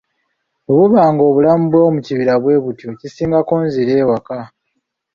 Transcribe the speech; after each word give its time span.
Bwe 0.65 0.75
buba 0.79 1.03
ng'obulamu 1.13 1.63
bw'omukibira 1.71 2.33
bwe 2.41 2.55
butyo, 2.63 2.87
kisingako 2.99 3.53
nzire 3.65 3.93
ewaka. 4.01 4.37